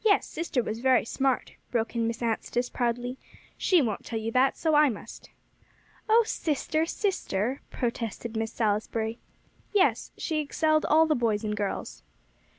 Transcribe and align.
"Yes; 0.00 0.24
sister 0.26 0.62
was 0.62 0.78
very 0.78 1.04
smart," 1.04 1.52
broke 1.70 1.94
in 1.94 2.06
Miss 2.06 2.22
Anstice 2.22 2.70
proudly 2.70 3.18
"she 3.58 3.82
won't 3.82 4.06
tell 4.06 4.18
you 4.18 4.32
that; 4.32 4.56
so 4.56 4.74
I 4.74 4.88
must." 4.88 5.28
"Oh 6.08 6.22
sister, 6.26 6.86
sister," 6.86 7.60
protested 7.68 8.38
Miss 8.38 8.54
Salisbury. 8.54 9.18
"Yes, 9.74 10.12
she 10.16 10.38
excelled 10.40 10.86
all 10.86 11.04
the 11.04 11.14
boys 11.14 11.44
and 11.44 11.54
girls." 11.54 12.02